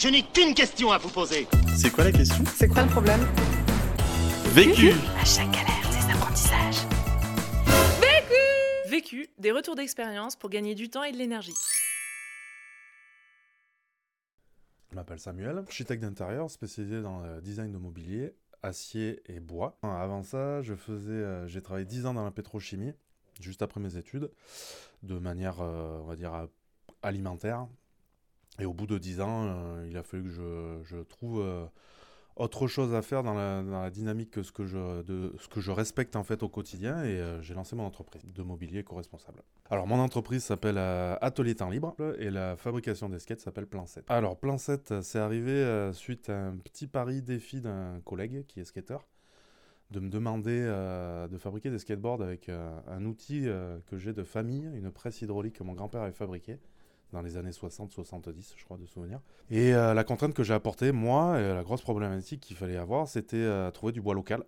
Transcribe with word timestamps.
Je 0.00 0.06
n'ai 0.06 0.22
qu'une 0.22 0.54
question 0.54 0.92
à 0.92 0.98
vous 0.98 1.08
poser. 1.08 1.48
C'est 1.76 1.90
quoi 1.90 2.04
la 2.04 2.12
question? 2.12 2.44
C'est 2.54 2.68
quoi 2.68 2.84
le 2.84 2.88
problème? 2.88 3.18
Vécu 4.54 4.92
À 5.20 5.24
chaque 5.24 5.50
galère, 5.50 5.90
des 5.90 6.14
apprentissages. 6.14 6.86
Vécu, 8.88 9.28
des 9.38 9.50
retours 9.50 9.74
d'expérience 9.74 10.36
pour 10.36 10.50
gagner 10.50 10.76
du 10.76 10.88
temps 10.88 11.02
et 11.02 11.10
de 11.10 11.16
l'énergie. 11.16 11.54
Je 14.92 14.94
m'appelle 14.94 15.18
Samuel, 15.18 15.58
architecte 15.58 16.00
d'intérieur 16.00 16.48
spécialisé 16.48 17.02
dans 17.02 17.18
le 17.18 17.40
design 17.40 17.72
de 17.72 17.78
mobilier, 17.78 18.36
acier 18.62 19.20
et 19.26 19.40
bois. 19.40 19.80
Avant 19.82 20.22
ça, 20.22 20.62
je 20.62 20.74
faisais, 20.76 21.10
euh, 21.10 21.48
j'ai 21.48 21.60
travaillé 21.60 21.86
10 21.86 22.06
ans 22.06 22.14
dans 22.14 22.24
la 22.24 22.30
pétrochimie, 22.30 22.92
juste 23.40 23.62
après 23.62 23.80
mes 23.80 23.96
études, 23.96 24.30
de 25.02 25.18
manière, 25.18 25.60
euh, 25.60 25.98
on 26.02 26.04
va 26.04 26.14
dire, 26.14 26.34
euh, 26.34 26.46
alimentaire. 27.02 27.66
Et 28.58 28.66
au 28.66 28.72
bout 28.72 28.86
de 28.86 28.98
10 28.98 29.20
ans, 29.20 29.46
euh, 29.46 29.86
il 29.88 29.96
a 29.96 30.02
fallu 30.02 30.24
que 30.24 30.82
je, 30.84 31.02
trouve 31.02 31.40
euh, 31.40 31.64
autre 32.38 32.66
chose 32.66 32.94
à 32.94 33.02
faire 33.02 33.22
dans 33.22 33.34
la, 33.34 33.90
dynamique 33.90 34.30
que 34.30 34.42
ce 34.42 34.52
que, 34.52 34.66
je, 34.66 35.70
respecte 35.70 36.16
en 36.16 36.24
fait 36.24 36.42
au 36.42 36.48
quotidien 36.48 37.02
et 37.04 37.20
euh, 37.20 37.40
j'ai 37.42 37.54
lancé 37.54 37.76
mon 37.76 37.84
entreprise 37.84 38.22
de 38.24 38.42
mobilier 38.42 38.80
éco-responsable. 38.80 39.42
Alors 39.70 39.86
mon 39.86 39.98
entreprise 39.98 40.44
s'appelle 40.44 40.78
Atelier 40.78 41.54
Temps 41.54 41.70
Libre 41.70 41.94
et 42.18 42.30
la 42.30 42.56
fabrication 42.56 43.08
des 43.08 43.18
skates 43.18 43.40
s'appelle 43.40 43.66
Plan 43.66 43.86
7. 43.86 44.04
Alors 44.08 44.36
Plan 44.36 44.58
7, 44.58 44.92
euh, 44.92 45.02
c'est 45.02 45.18
arrivé 45.18 45.90
suite 45.92 46.30
à 46.30 46.46
un 46.46 46.56
petit 46.56 46.86
pari 46.86 47.22
défi 47.22 47.60
d'un 47.60 48.00
collègue 48.04 48.44
qui 48.46 48.60
est 48.60 48.64
skater 48.64 48.98
de 49.90 50.00
me 50.00 50.10
demander 50.10 50.60
de 51.30 51.38
fabriquer 51.38 51.70
des 51.70 51.78
skateboards 51.78 52.20
avec 52.20 52.50
un 52.50 53.04
outil 53.06 53.48
que 53.86 53.96
j'ai 53.96 54.12
de 54.12 54.22
famille, 54.22 54.68
une 54.74 54.90
presse 54.90 55.22
hydraulique 55.22 55.56
que 55.56 55.64
mon 55.64 55.72
grand-père 55.72 56.02
avait 56.02 56.12
fabriquée 56.12 56.58
dans 57.12 57.22
les 57.22 57.36
années 57.36 57.50
60-70, 57.50 58.54
je 58.56 58.64
crois, 58.64 58.76
de 58.76 58.86
souvenir. 58.86 59.20
Et 59.50 59.74
euh, 59.74 59.94
la 59.94 60.04
contrainte 60.04 60.34
que 60.34 60.42
j'ai 60.42 60.54
apportée, 60.54 60.92
moi, 60.92 61.40
et 61.40 61.54
la 61.54 61.62
grosse 61.62 61.82
problématique 61.82 62.40
qu'il 62.40 62.56
fallait 62.56 62.76
avoir, 62.76 63.08
c'était 63.08 63.36
euh, 63.36 63.70
trouver 63.70 63.92
du 63.92 64.00
bois 64.00 64.14
local. 64.14 64.44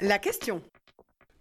La 0.00 0.18
question. 0.18 0.62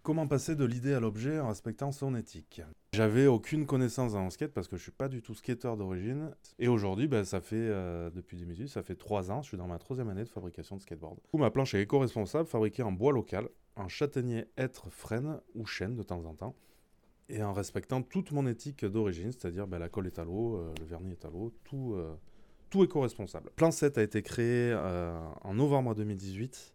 Comment 0.01 0.27
passer 0.27 0.55
de 0.55 0.65
l'idée 0.65 0.93
à 0.93 0.99
l'objet 0.99 1.39
en 1.39 1.49
respectant 1.49 1.91
son 1.91 2.15
éthique? 2.15 2.61
J'avais 2.93 3.27
aucune 3.27 3.65
connaissance 3.65 4.15
en 4.15 4.29
skate 4.29 4.53
parce 4.53 4.67
que 4.67 4.75
je 4.75 4.81
suis 4.81 4.91
pas 4.91 5.07
du 5.07 5.21
tout 5.21 5.35
skateur 5.35 5.77
d'origine. 5.77 6.31
Et 6.57 6.67
aujourd'hui, 6.67 7.07
ben, 7.07 7.23
ça 7.23 7.41
fait, 7.41 7.55
euh, 7.55 8.09
depuis 8.09 8.37
2018, 8.37 8.69
ça 8.69 8.81
fait 8.81 8.95
trois 8.95 9.29
ans, 9.29 9.41
je 9.41 9.49
suis 9.49 9.57
dans 9.57 9.67
ma 9.67 9.77
troisième 9.77 10.09
année 10.09 10.23
de 10.23 10.29
fabrication 10.29 10.77
de 10.77 10.81
skateboard. 10.81 11.17
Du 11.21 11.29
coup, 11.29 11.37
ma 11.37 11.51
planche 11.51 11.75
est 11.75 11.81
éco-responsable, 11.81 12.47
fabriquée 12.47 12.81
en 12.81 12.91
bois 12.91 13.13
local, 13.13 13.49
en 13.75 13.87
châtaignier, 13.87 14.45
hêtre, 14.57 14.89
frêne 14.89 15.39
ou 15.53 15.65
chêne 15.65 15.95
de 15.95 16.03
temps 16.03 16.25
en 16.25 16.33
temps. 16.33 16.55
Et 17.29 17.43
en 17.43 17.53
respectant 17.53 18.01
toute 18.01 18.31
mon 18.31 18.47
éthique 18.47 18.85
d'origine, 18.85 19.31
c'est-à-dire 19.31 19.67
ben, 19.67 19.79
la 19.79 19.89
colle 19.89 20.07
est 20.07 20.19
à 20.19 20.25
l'eau, 20.25 20.57
euh, 20.57 20.73
le 20.79 20.85
vernis 20.85 21.11
est 21.11 21.25
à 21.25 21.29
l'eau, 21.29 21.53
tout, 21.63 21.93
euh, 21.93 22.15
tout 22.69 22.83
éco-responsable. 22.83 23.51
Plan 23.55 23.71
7 23.71 23.97
a 23.97 24.03
été 24.03 24.21
créé 24.23 24.71
euh, 24.73 25.17
en 25.41 25.53
novembre 25.53 25.95
2018. 25.95 26.73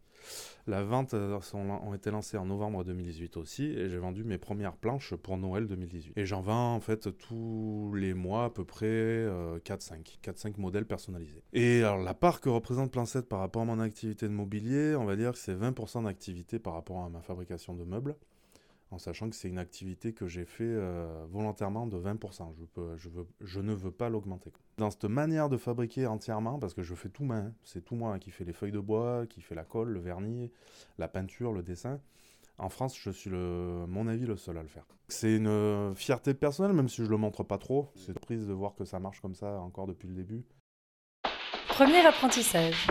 La 0.66 0.82
vente 0.82 1.14
sont, 1.42 1.58
ont 1.58 1.92
été 1.92 2.10
lancées 2.10 2.38
en 2.38 2.46
novembre 2.46 2.84
2018 2.84 3.36
aussi 3.36 3.64
et 3.64 3.90
j'ai 3.90 3.98
vendu 3.98 4.24
mes 4.24 4.38
premières 4.38 4.74
planches 4.74 5.14
pour 5.14 5.36
Noël 5.36 5.66
2018. 5.66 6.14
Et 6.16 6.24
j'en 6.24 6.40
vends 6.40 6.74
en 6.74 6.80
fait 6.80 7.14
tous 7.18 7.92
les 7.94 8.14
mois 8.14 8.44
à 8.44 8.50
peu 8.50 8.64
près 8.64 8.86
euh, 8.86 9.58
4-5, 9.58 10.18
4-5 10.22 10.58
modèles 10.58 10.86
personnalisés. 10.86 11.42
Et 11.52 11.82
alors 11.82 11.98
la 11.98 12.14
part 12.14 12.40
que 12.40 12.48
représente 12.48 12.90
Plan 12.90 13.04
7 13.04 13.28
par 13.28 13.40
rapport 13.40 13.62
à 13.62 13.64
mon 13.66 13.80
activité 13.80 14.26
de 14.26 14.32
mobilier, 14.32 14.96
on 14.96 15.04
va 15.04 15.16
dire 15.16 15.32
que 15.32 15.38
c'est 15.38 15.54
20% 15.54 16.04
d'activité 16.04 16.58
par 16.58 16.72
rapport 16.72 17.04
à 17.04 17.10
ma 17.10 17.20
fabrication 17.20 17.74
de 17.74 17.84
meubles 17.84 18.16
en 18.90 18.98
sachant 18.98 19.28
que 19.28 19.36
c'est 19.36 19.48
une 19.48 19.58
activité 19.58 20.12
que 20.12 20.26
j'ai 20.26 20.44
fait 20.44 20.64
euh, 20.64 21.26
volontairement 21.30 21.86
de 21.86 21.98
20%. 21.98 22.54
Je, 22.96 23.08
je, 23.40 23.60
ne 23.60 23.74
veux 23.74 23.90
pas 23.90 24.08
l'augmenter. 24.08 24.52
Dans 24.78 24.90
cette 24.90 25.04
manière 25.04 25.48
de 25.48 25.56
fabriquer 25.56 26.06
entièrement, 26.06 26.58
parce 26.58 26.74
que 26.74 26.82
je 26.82 26.94
fais 26.94 27.08
tout 27.08 27.24
main, 27.24 27.52
c'est 27.64 27.84
tout 27.84 27.96
moi 27.96 28.18
qui 28.18 28.30
fais 28.30 28.44
les 28.44 28.52
feuilles 28.52 28.72
de 28.72 28.80
bois, 28.80 29.26
qui 29.26 29.40
fait 29.40 29.54
la 29.54 29.64
colle, 29.64 29.90
le 29.90 30.00
vernis, 30.00 30.50
la 30.98 31.08
peinture, 31.08 31.52
le 31.52 31.62
dessin. 31.62 32.00
En 32.58 32.68
France, 32.68 32.96
je 32.96 33.10
suis, 33.10 33.30
mon 33.30 34.06
avis, 34.06 34.26
le 34.26 34.36
seul 34.36 34.58
à 34.58 34.62
le 34.62 34.68
faire. 34.68 34.86
C'est 35.08 35.36
une 35.36 35.48
euh, 35.48 35.94
fierté 35.94 36.34
personnelle, 36.34 36.72
même 36.72 36.88
si 36.88 37.04
je 37.04 37.10
le 37.10 37.16
montre 37.16 37.42
pas 37.42 37.58
trop. 37.58 37.90
C'est 37.96 38.18
prise 38.18 38.46
de 38.46 38.52
voir 38.52 38.74
que 38.74 38.84
ça 38.84 39.00
marche 39.00 39.20
comme 39.20 39.34
ça 39.34 39.60
encore 39.60 39.86
depuis 39.86 40.08
le 40.08 40.14
début. 40.14 40.44
Premier 41.68 42.06
apprentissage. 42.06 42.86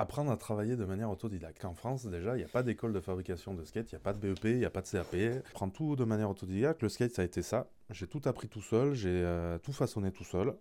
Apprendre 0.00 0.30
à 0.30 0.36
travailler 0.36 0.76
de 0.76 0.84
manière 0.84 1.10
autodidacte. 1.10 1.64
En 1.64 1.74
France, 1.74 2.06
déjà, 2.06 2.36
il 2.36 2.38
n'y 2.38 2.44
a 2.44 2.48
pas 2.48 2.62
d'école 2.62 2.92
de 2.92 3.00
fabrication 3.00 3.52
de 3.52 3.64
skate, 3.64 3.90
il 3.90 3.96
n'y 3.96 4.00
a 4.00 4.00
pas 4.00 4.12
de 4.12 4.20
BEP, 4.20 4.44
il 4.44 4.58
n'y 4.58 4.64
a 4.64 4.70
pas 4.70 4.80
de 4.80 4.86
CAP. 4.86 5.42
Prendre 5.52 5.72
tout 5.72 5.96
de 5.96 6.04
manière 6.04 6.30
autodidacte. 6.30 6.82
Le 6.82 6.88
skate, 6.88 7.10
ça 7.10 7.22
a 7.22 7.24
été 7.24 7.42
ça. 7.42 7.68
J'ai 7.90 8.06
tout 8.06 8.20
appris 8.26 8.48
tout 8.48 8.62
seul, 8.62 8.94
j'ai 8.94 9.08
euh, 9.10 9.58
tout 9.58 9.72
façonné 9.72 10.12
tout 10.12 10.22
seul. 10.22 10.54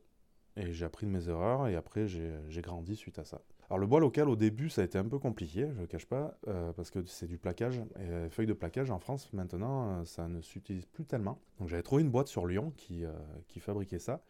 Et 0.55 0.73
j'ai 0.73 0.85
appris 0.85 1.05
de 1.05 1.11
mes 1.11 1.29
erreurs 1.29 1.67
et 1.67 1.75
après, 1.75 2.07
j'ai 2.07 2.61
grandi 2.63 2.95
suite 2.95 3.19
à 3.19 3.25
ça. 3.25 3.39
Alors, 3.69 3.77
le 3.77 3.85
bois 3.85 3.99
local, 3.99 4.27
au 4.27 4.35
début, 4.35 4.71
ça 4.71 4.81
a 4.81 4.85
été 4.85 4.97
un 4.97 5.05
peu 5.05 5.19
compliqué, 5.19 5.67
je 5.71 5.81
le 5.81 5.85
cache 5.85 6.07
pas, 6.07 6.35
euh, 6.47 6.73
parce 6.73 6.89
que 6.89 7.05
c'est 7.05 7.27
du 7.27 7.37
plaquage. 7.37 7.77
Et 7.77 8.09
euh, 8.09 8.29
feuilles 8.31 8.47
de 8.47 8.53
plaquage 8.53 8.89
en 8.89 8.97
France, 8.97 9.31
maintenant, 9.33 10.03
ça 10.05 10.27
ne 10.27 10.41
s'utilise 10.41 10.87
plus 10.87 11.05
tellement. 11.05 11.37
Donc, 11.59 11.69
j'avais 11.69 11.83
trouvé 11.83 12.01
une 12.01 12.09
boîte 12.09 12.27
sur 12.27 12.47
Lyon 12.47 12.73
qui, 12.75 13.03
qui 13.47 13.59
fabriquait 13.59 13.99
ça, 13.99 14.23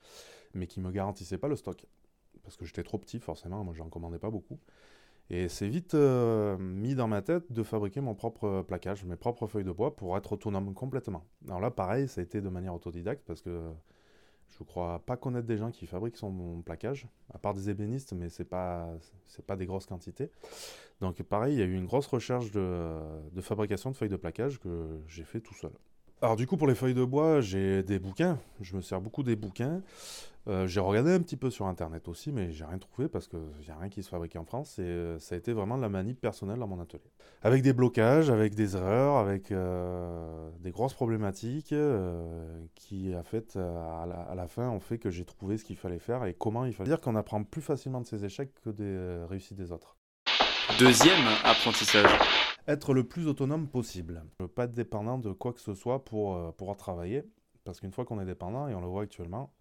mais 0.54 0.68
qui 0.68 0.82
me 0.82 0.92
garantissait 0.92 1.38
pas 1.38 1.48
le 1.48 1.56
stock. 1.56 1.86
Parce 2.44 2.58
que 2.58 2.66
j'étais 2.66 2.84
trop 2.84 2.98
petit, 2.98 3.22
forcément, 3.22 3.64
moi, 3.64 3.74
j'en 3.74 3.88
commandais 3.88 4.20
pas 4.20 4.30
beaucoup. 4.30 4.60
Et 5.30 5.50
c'est 5.50 5.68
vite 5.68 5.94
euh, 5.94 6.58
mis 6.58 6.96
dans 6.96 7.08
ma 7.08 7.22
tête 7.22 7.52
de 7.52 7.64
fabriquer 7.64 8.00
mon 8.00 8.16
propre 8.16 8.64
plaquage, 8.66 9.04
mes 9.04 9.18
propres 9.18 9.48
feuilles 9.48 9.66
de 9.66 9.72
bois 9.72 9.96
pour 9.96 10.18
être 10.18 10.34
autonome 10.34 10.74
complètement. 10.74 11.26
Alors 11.48 11.60
là, 11.60 11.70
pareil, 11.70 12.08
ça 12.08 12.22
a 12.22 12.24
été 12.24 12.40
de 12.40 12.50
manière 12.50 12.74
autodidacte 12.74 13.24
parce 13.26 13.42
que 13.42 13.60
je 14.48 14.64
crois 14.64 15.00
pas 15.00 15.18
connaître 15.18 15.46
des 15.46 15.58
gens 15.58 15.72
qui 15.72 15.86
fabriquent 15.86 16.16
son 16.16 16.62
plaquage, 16.66 17.08
à 17.34 17.38
part 17.38 17.54
des 17.54 17.70
ébénistes, 17.70 18.14
mais 18.14 18.30
c'est 18.30 18.46
pas 18.46 18.88
pas 19.46 19.58
des 19.58 19.66
grosses 19.66 19.86
quantités. 19.86 20.32
Donc 21.02 21.22
pareil, 21.24 21.56
il 21.56 21.60
y 21.60 21.62
a 21.62 21.66
eu 21.66 21.76
une 21.76 21.86
grosse 21.86 22.08
recherche 22.08 22.52
de, 22.52 22.98
de 23.32 23.42
fabrication 23.42 23.92
de 23.92 23.96
feuilles 23.96 24.10
de 24.10 24.16
plaquage 24.16 24.60
que 24.60 25.02
j'ai 25.08 25.24
fait 25.24 25.42
tout 25.42 25.54
seul. 25.54 25.72
Alors 26.22 26.38
du 26.38 26.48
coup 26.48 26.58
pour 26.58 26.68
les 26.68 26.76
feuilles 26.76 26.96
de 26.96 27.04
bois, 27.04 27.42
j'ai 27.42 27.84
des 27.84 28.00
bouquins, 28.00 28.40
je 28.62 28.76
me 28.76 28.82
sers 28.82 29.02
beaucoup 29.02 29.24
des 29.24 29.36
bouquins. 29.36 29.84
Euh, 30.48 30.66
j'ai 30.68 30.80
regardé 30.80 31.12
un 31.12 31.20
petit 31.20 31.36
peu 31.36 31.50
sur 31.50 31.66
internet 31.66 32.08
aussi, 32.08 32.32
mais 32.32 32.52
j'ai 32.52 32.64
rien 32.64 32.78
trouvé 32.78 33.10
parce 33.10 33.28
qu'il 33.28 33.40
n'y 33.40 33.70
a 33.70 33.78
rien 33.78 33.90
qui 33.90 34.02
se 34.02 34.10
fabrique 34.10 34.36
en 34.36 34.46
France 34.46 34.80
et 34.80 34.84
euh, 34.84 35.20
ça 35.20 35.36
a 35.36 35.38
été 35.38 35.52
vraiment 35.52 35.78
de 35.78 35.82
la 35.82 35.90
manip 35.90 36.22
personnelle 36.22 36.60
dans 36.60 36.68
mon 36.68 36.80
atelier. 36.80 37.12
Avec 37.44 37.64
des 37.64 37.74
blocages, 37.74 38.30
avec 38.30 38.56
des 38.56 38.76
erreurs, 38.76 39.18
avec 39.18 39.52
euh, 39.52 40.50
des 40.60 40.72
grosses 40.72 40.94
problématiques 40.94 41.76
qui, 42.76 43.14
fait, 43.26 43.58
à, 43.58 44.06
la, 44.08 44.22
à 44.22 44.36
la 44.36 44.48
fin, 44.48 44.70
ont 44.70 44.80
fait 44.80 44.98
que 44.98 45.10
j'ai 45.10 45.26
trouvé 45.26 45.58
ce 45.58 45.66
qu'il 45.66 45.78
fallait 45.78 46.00
faire 46.00 46.24
et 46.26 46.34
comment 46.34 46.66
il 46.66 46.74
fallait 46.74 46.90
dire 46.90 47.02
qu'on 47.02 47.16
apprend 47.16 47.44
plus 47.44 47.62
facilement 47.62 48.02
de 48.02 48.06
ses 48.06 48.24
échecs 48.24 48.54
que 48.64 48.70
des 48.70 49.26
réussites 49.28 49.58
des 49.58 49.72
autres. 49.72 49.98
Deuxième 50.80 51.26
apprentissage. 51.44 52.20
Être 52.68 52.94
le 52.94 53.04
plus 53.04 53.28
autonome 53.28 53.68
possible. 53.68 54.24
Ne 54.40 54.46
pas 54.46 54.66
être 54.66 54.74
dépendant 54.74 55.18
de 55.18 55.32
quoi 55.32 55.54
que 55.54 55.62
ce 55.62 55.74
soit 55.74 56.04
pour 56.06 56.36
euh, 56.36 56.52
pouvoir 56.52 56.78
travailler. 56.78 57.24
Parce 57.64 57.80
qu'une 57.80 57.92
fois 57.92 58.06
qu'on 58.06 58.20
est 58.20 58.26
dépendant, 58.26 58.68
et 58.68 58.76
on 58.76 58.82
le 58.82 58.88
voit 58.88 59.04
actuellement, 59.04 59.54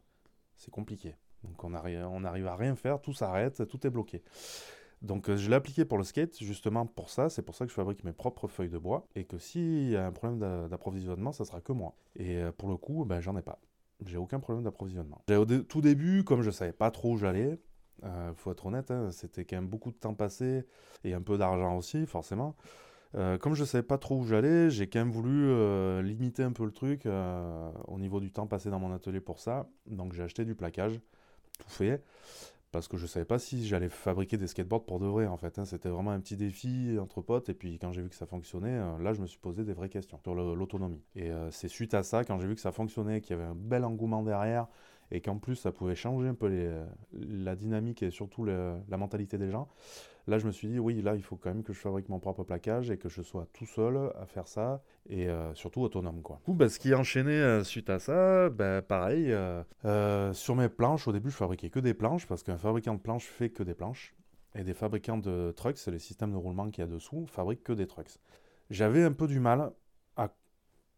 c'est 0.57 0.71
compliqué. 0.71 1.15
Donc 1.45 1.63
on 1.65 1.75
arrive, 1.75 2.07
on 2.11 2.25
arrive 2.25 2.47
à 2.47 2.57
rien 2.57 2.75
faire, 2.75 3.01
tout 3.01 3.13
s'arrête, 3.13 3.67
tout 3.69 3.87
est 3.87 3.91
bloqué. 3.91 4.23
Donc 5.03 5.29
euh, 5.29 5.37
je 5.37 5.49
l'ai 5.51 5.57
appliqué 5.57 5.85
pour 5.85 5.99
le 5.99 6.05
skate 6.05 6.39
justement 6.43 6.87
pour 6.87 7.11
ça, 7.11 7.29
c'est 7.29 7.43
pour 7.43 7.55
ça 7.55 7.65
que 7.65 7.71
je 7.71 7.75
fabrique 7.75 8.03
mes 8.05 8.13
propres 8.13 8.49
feuilles 8.49 8.71
de 8.71 8.79
bois 8.79 9.07
et 9.15 9.25
que 9.25 9.39
s'il 9.39 9.91
y 9.91 9.97
a 9.97 10.07
un 10.07 10.13
problème 10.13 10.39
d'a- 10.39 10.69
d'approvisionnement, 10.69 11.33
ça 11.33 11.45
sera 11.45 11.61
que 11.61 11.73
moi. 11.73 11.95
Et 12.17 12.39
euh, 12.39 12.51
pour 12.53 12.69
le 12.69 12.77
coup, 12.77 13.05
ben, 13.05 13.21
j'en 13.21 13.37
ai 13.37 13.43
pas. 13.43 13.61
J'ai 14.05 14.17
aucun 14.17 14.41
problème 14.41 14.65
d'approvisionnement. 14.65 15.23
Au 15.31 15.45
tout 15.45 15.81
début, 15.81 16.25
comme 16.25 16.43
je 16.43 16.51
savais 16.51 16.73
pas 16.73 16.91
trop 16.91 17.13
où 17.13 17.19
j'allais, 17.19 17.59
euh, 18.05 18.33
faut 18.35 18.51
être 18.53 18.67
honnête, 18.67 18.91
hein, 18.91 19.11
c'était 19.11 19.45
quand 19.45 19.57
même 19.57 19.69
beaucoup 19.69 19.91
de 19.91 19.97
temps 19.97 20.15
passé 20.15 20.65
et 21.05 21.15
un 21.15 21.23
peu 21.23 21.39
d'argent 21.39 21.77
aussi, 21.77 22.07
forcément. 22.07 22.57
Euh, 23.15 23.39
comme 23.39 23.55
je 23.55 23.65
savais 23.65 23.83
pas 23.83 23.97
trop 23.97 24.19
où 24.19 24.25
j'allais, 24.25 24.69
j'ai 24.69 24.89
quand 24.89 24.99
même 24.99 25.11
voulu 25.11 25.47
euh, 25.47 26.03
un 26.43 26.53
peu 26.53 26.65
le 26.65 26.73
truc 26.73 27.07
euh, 27.07 27.71
au 27.89 27.99
niveau 27.99 28.21
du 28.21 28.31
temps 28.31 28.47
passé 28.47 28.71
dans 28.71 28.79
mon 28.79 28.93
atelier 28.93 29.21
pour 29.21 29.39
ça. 29.39 29.69
Donc 29.87 30.13
j'ai 30.13 30.23
acheté 30.23 30.45
du 30.45 30.55
plaquage, 30.55 31.01
tout 31.59 31.69
fait, 31.69 32.03
parce 32.73 32.89
que 32.89 32.97
je 32.97 33.07
savais 33.07 33.25
pas 33.25 33.39
si 33.39 33.67
j'allais 33.67 33.89
fabriquer 33.89 34.37
des 34.37 34.47
skateboards 34.47 34.85
pour 34.85 34.99
de 35.01 35.07
vrai 35.07 35.27
en 35.27 35.37
fait. 35.37 35.59
hein. 35.59 35.65
C'était 35.65 35.89
vraiment 35.89 36.11
un 36.11 36.21
petit 36.21 36.37
défi 36.37 36.97
entre 37.01 37.23
potes. 37.23 37.49
Et 37.49 37.55
puis 37.55 37.79
quand 37.79 37.93
j'ai 37.93 38.03
vu 38.03 38.09
que 38.09 38.15
ça 38.15 38.27
fonctionnait, 38.27 38.79
euh, 38.79 38.99
là 38.99 39.13
je 39.13 39.21
me 39.21 39.27
suis 39.27 39.39
posé 39.39 39.65
des 39.65 39.73
vraies 39.73 39.89
questions 39.89 40.19
sur 40.23 40.35
l'autonomie. 40.35 41.03
Et 41.15 41.31
euh, 41.31 41.51
c'est 41.51 41.69
suite 41.69 41.95
à 41.95 42.03
ça, 42.03 42.25
quand 42.25 42.39
j'ai 42.39 42.47
vu 42.47 42.55
que 42.55 42.61
ça 42.61 42.73
fonctionnait, 42.73 43.21
qu'il 43.21 43.37
y 43.37 43.39
avait 43.39 43.49
un 43.49 43.55
bel 43.55 43.85
engouement 43.85 44.23
derrière, 44.23 44.67
et 45.11 45.21
qu'en 45.21 45.39
plus 45.39 45.57
ça 45.57 45.73
pouvait 45.73 45.95
changer 45.95 46.29
un 46.29 46.35
peu 46.35 46.47
les- 46.49 46.83
la 47.13 47.57
dynamique 47.57 48.03
et 48.03 48.11
surtout 48.11 48.45
le- 48.45 48.77
la 48.89 48.97
mentalité 48.97 49.39
des 49.39 49.51
gens. 49.51 49.69
Là, 50.29 50.39
je 50.39 50.47
me 50.47 50.51
suis 50.51 50.67
dit, 50.67 50.81
oui, 50.81 51.03
là, 51.03 51.15
il 51.15 51.23
faut 51.23 51.37
quand 51.37 51.51
même 51.51 51.63
que 51.63 51.73
je 51.73 51.79
fabrique 51.79 52.09
mon 52.09 52.19
propre 52.19 52.43
plaquage 52.43 52.91
et 52.91 52.99
que 52.99 53.09
je 53.09 53.23
sois 53.23 53.47
tout 53.53 53.65
seul 53.67 54.11
à 54.21 54.27
faire 54.27 54.49
ça 54.49 54.83
et 55.09 55.29
euh, 55.29 55.55
surtout 55.55 55.83
autonome, 55.83 56.21
quoi. 56.21 56.39
Du 56.39 56.43
coup, 56.47 56.55
bah, 56.55 56.69
ce 56.69 56.81
qui 56.81 56.93
enchaîné 56.95 57.31
euh, 57.31 57.63
suite 57.63 57.89
à 57.91 58.01
ça, 58.01 58.51
bah, 58.51 58.83
pareil, 58.83 59.31
euh, 59.31 59.63
euh, 59.85 60.33
sur 60.33 60.57
mes 60.57 60.69
planches, 60.69 61.07
au 61.07 61.13
début, 61.13 61.31
je 61.31 61.37
fabriquais 61.37 61.71
que 61.71 61.79
des 61.79 61.95
planches 61.95 62.27
parce 62.27 62.43
qu'un 62.43 62.59
fabricant 62.59 62.95
de 62.95 62.99
planches 63.01 63.27
fait 63.27 63.51
que 63.51 63.63
des 63.63 63.75
planches 63.75 64.17
et 64.57 64.65
des 64.65 64.75
fabricants 64.75 65.19
de 65.19 65.53
trucks, 65.57 65.79
c'est 65.79 65.93
le 65.93 66.01
système 66.01 66.33
de 66.33 66.37
roulement 66.37 66.71
qu'il 66.71 66.83
y 66.83 66.87
a 66.89 66.91
dessous, 66.91 67.25
fabriquent 67.27 67.63
que 67.63 67.73
des 67.73 67.87
trucks. 67.87 68.19
J'avais 68.71 69.05
un 69.05 69.13
peu 69.13 69.29
du 69.29 69.39
mal 69.39 69.71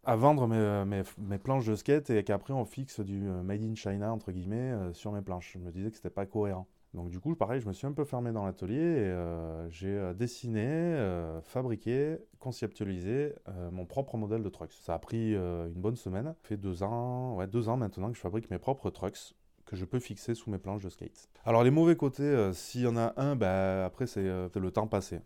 à, 0.09 0.17
vendre 0.17 0.47
mes, 0.47 1.03
mes- 1.19 1.39
planches 1.39 1.67
de 1.67 1.75
skate 1.75 2.11
et 2.11 2.25
qu'après 2.25 2.55
on 2.55 2.65
fixe 2.65 3.01
du 3.01 3.29
euh, 3.29 3.43
made 3.43 3.63
in 3.63 3.75
China 3.75 4.13
entre 4.13 4.33
guillemets 4.33 4.73
euh, 4.73 4.93
sur 4.93 5.13
mes 5.13 5.23
planches. 5.23 5.53
Je 5.55 5.59
me 5.59 5.71
disais 5.71 5.91
que 5.91 5.97
c'était 5.97 6.11
pas 6.11 6.27
cohérent. 6.27 6.67
Donc 6.95 7.11
du 7.11 7.21
coup, 7.21 7.35
pareil, 7.35 7.61
je 7.61 7.69
me 7.69 7.73
suis 7.73 7.87
un 7.87 7.93
peu 7.93 8.05
fermé 8.05 8.33
dans 8.33 8.47
l'atelier 8.47 8.77
et 8.77 9.05
euh, 9.05 9.69
j'ai 9.69 9.89
euh, 9.89 10.15
dessiné, 10.15 10.65
euh, 10.65 11.41
fabriqué, 11.43 12.17
conceptualisé 12.39 13.35
euh, 13.49 13.71
mon 13.71 13.85
propre 13.85 14.17
modèle 14.17 14.43
de 14.43 14.49
trucks. 14.49 14.73
Ça 14.73 14.95
a 14.95 14.99
pris 14.99 15.35
euh, 15.35 15.69
une 15.69 15.81
bonne 15.81 15.97
semaine. 15.97 16.35
Ça 16.43 16.49
fait 16.49 16.57
deux 16.57 16.83
ans, 16.83 17.37
ouais, 17.37 17.47
deux 17.47 17.69
ans 17.69 17.77
maintenant 17.77 18.09
que 18.09 18.17
je 18.17 18.21
fabrique 18.23 18.51
mes 18.51 18.59
propres 18.59 18.91
trucks 18.91 19.35
que 19.67 19.77
je 19.77 19.85
peux 19.85 20.01
fixer 20.01 20.35
sous 20.35 20.51
mes 20.51 20.59
planches 20.59 20.83
de 20.83 20.89
skate. 20.89 21.29
Alors 21.45 21.63
les 21.63 21.71
mauvais 21.71 21.97
côtés, 21.97 22.23
euh, 22.23 22.55
s'il 22.55 22.81
y 22.81 22.87
en 22.87 22.97
a 22.97 23.13
un, 23.19 23.37
bah, 23.37 23.85
après 23.85 24.07
c'est 24.07 24.27
euh, 24.27 24.49
le 24.55 24.71
temps 24.71 24.87
passé 24.87 25.21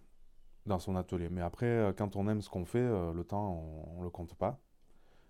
dans 0.66 0.80
son 0.80 0.96
atelier. 0.96 1.28
Mais 1.30 1.42
après, 1.42 1.66
euh, 1.66 1.92
quand 1.92 2.16
on 2.16 2.28
aime 2.28 2.42
ce 2.42 2.50
qu'on 2.50 2.64
fait, 2.64 2.78
euh, 2.78 3.12
le 3.12 3.22
temps, 3.24 3.62
on, 3.96 4.00
on 4.00 4.02
le 4.02 4.10
compte 4.10 4.34
pas. 4.34 4.58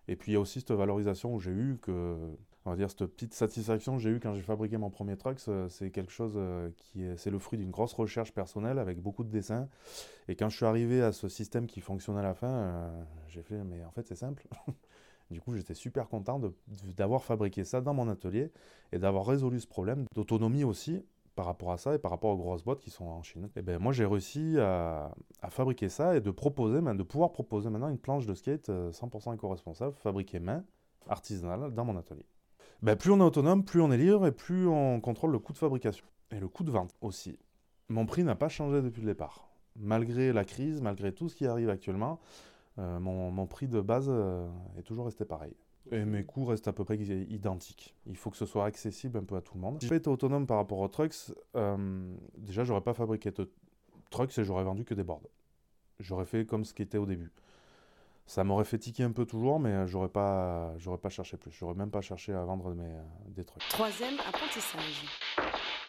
Et 0.09 0.17
puis 0.17 0.33
il 0.33 0.35
y 0.35 0.37
a 0.37 0.41
aussi 0.41 0.61
cette 0.61 0.73
valorisation 0.73 1.35
où 1.35 1.41
j'ai 1.41 1.51
eu 1.53 1.79
que, 1.81 2.17
on 2.65 2.71
va 2.71 2.77
dire, 2.77 2.91
cette 2.91 3.07
petite 3.07 3.35
satisfaction 3.35 3.97
que 3.97 4.03
j'ai 4.03 4.11
eue 4.11 4.21
quand 4.21 4.35
j'ai 4.35 4.43
fabriqué 4.43 4.77
mon 4.77 4.91
premier 4.91 5.17
truck, 5.17 5.39
c'est- 5.69 5.91
quelque 5.91 6.13
chose 6.13 6.35
euh, 6.37 6.71
qui 6.77 7.05
est, 7.05 7.17
c'est 7.17 7.31
le 7.31 7.39
fruit 7.39 7.59
d'une 7.59 7.71
grosse 7.71 7.93
recherche 7.93 8.33
personnelle 8.33 8.79
avec 8.79 9.01
beaucoup 9.01 9.25
de 9.25 9.31
dessins. 9.31 9.69
Et 10.29 10.37
quand 10.37 10.49
je 10.49 10.57
suis 10.57 10.67
arrivé 10.67 11.03
à 11.03 11.13
ce 11.13 11.29
système 11.29 11.67
qui 11.67 11.81
fonctionne 11.81 12.17
à 12.19 12.23
la 12.23 12.35
fin, 12.35 12.49
euh, 12.49 13.05
j'ai 13.29 13.43
fait, 13.43 13.63
mais 13.65 13.85
en 13.85 13.91
fait 13.91 14.07
c'est 14.07 14.17
simple. 14.17 14.47
Du 15.31 15.41
coup, 15.41 15.55
j'étais 15.57 15.73
super 15.75 16.09
content 16.09 16.39
d'avoir 16.97 17.25
fabriqué 17.25 17.65
ça 17.65 17.81
dans 17.81 17.95
mon 17.95 18.07
atelier 18.11 18.53
et 18.93 18.99
d'avoir 18.99 19.25
résolu 19.27 19.61
ce 19.61 19.67
problème 19.67 20.05
d'autonomie 20.15 20.63
aussi 20.63 21.07
par 21.35 21.47
rapport 21.47 21.73
à 21.73 21.79
ça 21.79 21.95
et 21.95 21.99
par 21.99 22.11
rapport 22.11 22.31
aux 22.31 22.37
grosses 22.37 22.65
boîtes 22.65 22.81
qui 22.81 22.91
sont 22.91 23.07
en 23.07 23.23
Chine. 23.23 23.49
Et 23.57 23.63
ben 23.63 23.79
moi 23.79 23.93
j'ai 23.93 24.05
réussi 24.05 24.59
à, 24.59 25.11
fabriquer 25.49 25.89
ça 25.89 26.17
et 26.17 26.21
de 26.21 26.31
proposer, 26.31 26.81
de 26.81 27.03
pouvoir 27.03 27.33
proposer 27.33 27.71
maintenant 27.71 27.89
une 27.89 27.99
planche 27.99 28.27
de 28.27 28.35
skate 28.35 28.69
euh, 28.69 28.91
100% 28.91 29.35
éco-responsable, 29.35 29.95
fabriquée 29.97 30.41
main, 30.41 30.65
artisanale, 31.09 31.73
dans 31.73 31.85
mon 31.85 31.97
atelier. 31.97 32.27
Ben, 32.83 32.97
plus 32.97 33.13
on 33.13 33.19
est 33.19 33.25
autonome, 33.25 33.65
plus 33.65 33.81
on 33.81 33.93
est 33.93 33.97
libre 33.97 34.27
et 34.27 34.33
plus 34.33 34.67
on 34.67 35.01
contrôle 35.01 35.31
le 35.31 35.39
coût 35.39 35.53
de 35.53 35.59
fabrication. 35.59 36.05
Et 36.33 36.41
le 36.41 36.49
coût 36.49 36.65
de 36.65 36.71
vente 36.71 36.95
aussi. 37.01 37.39
Mon 37.89 38.07
prix 38.07 38.25
n'a 38.25 38.35
pas 38.35 38.49
changé 38.49 38.83
depuis 38.83 39.03
le 39.03 39.07
départ. 39.07 39.49
Malgré 39.77 40.33
la 40.33 40.45
crise, 40.45 40.81
malgré 40.81 41.13
tout 41.13 41.29
ce 41.29 41.37
qui 41.37 41.47
arrive 41.47 41.71
actuellement, 41.71 42.21
euh, 42.79 42.99
mon, 42.99 43.31
mon 43.31 43.47
prix 43.47 43.69
de 43.69 43.81
base 43.81 44.07
euh, 44.09 44.49
est 44.79 44.83
toujours 44.83 45.05
resté 45.05 45.25
pareil. 45.25 45.55
Et 45.93 46.05
mes 46.05 46.25
coûts 46.25 46.47
restent 46.47 46.69
à 46.69 46.73
peu 46.73 46.85
près 46.85 46.97
identiques. 46.97 47.95
Il 48.07 48.17
faut 48.17 48.31
que 48.31 48.37
ce 48.37 48.47
soit 48.47 48.65
accessible 48.65 49.19
un 49.19 49.25
peu 49.25 49.37
à 49.37 49.43
tout 49.43 49.55
le 49.55 49.61
monde. 49.61 49.81
Si 49.81 49.87
j'avais 49.87 49.99
été 49.99 50.09
autonome 50.09 50.47
par 50.47 50.57
rapport 50.57 50.79
aux 50.79 50.89
trucks, 50.89 51.33
euh, 51.55 52.15
déjà 52.37 52.65
j'aurais 52.65 52.81
pas 52.81 52.95
fabriqué 52.95 53.31
de 53.31 53.51
trucks 54.11 54.37
et 54.39 54.45
j'aurais 54.45 54.65
vendu 54.65 54.85
que 54.85 54.95
des 54.95 55.05
boards. 55.05 55.29
J'aurais 56.01 56.25
fait 56.25 56.47
comme 56.47 56.65
ce 56.65 56.73
qui 56.73 56.83
était 56.83 56.99
au 56.99 57.07
début. 57.07 57.31
Ça 58.25 58.43
m'aurait 58.43 58.65
fait 58.65 58.79
tiquer 58.79 59.03
un 59.03 59.13
peu 59.13 59.27
toujours, 59.27 59.61
mais 59.61 59.71
euh, 59.71 59.87
j'aurais 59.87 60.09
pas, 60.09 60.73
j'aurais 60.79 60.99
pas 60.99 61.11
cherché 61.11 61.37
plus. 61.37 61.51
J'aurais 61.51 61.75
même 61.75 61.91
pas 61.91 62.01
cherché 62.01 62.33
à 62.33 62.43
vendre 62.45 62.73
mes, 62.73 62.85
euh, 62.85 63.03
des 63.27 63.45
trucs. 63.45 63.63
Troisième 63.69 64.19
apprentissage. 64.27 65.05